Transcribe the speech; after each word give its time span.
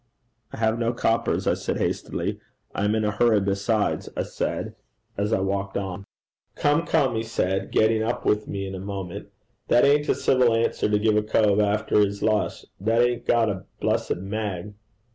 'I 0.51 0.57
have 0.57 0.79
no 0.79 0.93
coppers,' 0.93 1.45
I 1.45 1.53
said 1.53 1.77
hastily. 1.77 2.39
'I 2.73 2.85
am 2.85 2.95
in 2.95 3.05
a 3.05 3.11
hurry 3.11 3.39
besides,' 3.39 4.09
I 4.17 4.21
added 4.43 4.73
as 5.15 5.31
I 5.31 5.41
walked 5.41 5.77
on. 5.77 6.05
'Come, 6.55 6.87
come!' 6.87 7.15
he 7.15 7.21
said, 7.21 7.69
getting 7.71 8.01
up 8.01 8.25
with 8.25 8.47
me 8.47 8.65
in 8.65 8.73
a 8.73 8.79
moment, 8.79 9.29
'that 9.67 9.85
ain't 9.85 10.09
a 10.09 10.15
civil 10.15 10.55
answer 10.55 10.89
to 10.89 10.97
give 10.97 11.17
a 11.17 11.21
cove 11.21 11.59
after 11.59 11.99
his 11.99 12.23
lush, 12.23 12.65
that 12.79 12.99
'ain't 13.03 13.27
got 13.27 13.47
a 13.51 13.65
blessed 13.79 14.15
mag.' 14.15 14.73